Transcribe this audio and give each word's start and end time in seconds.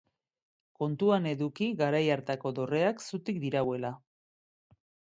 Kontuan 0.83 1.27
eduki 1.33 1.67
garai 1.83 2.01
hartako 2.17 2.55
dorreak 2.61 3.07
zutik 3.09 3.43
dirauela. 3.47 3.95